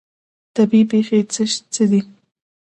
[0.55, 1.19] طبیعي پیښې
[1.73, 2.01] څه دي؟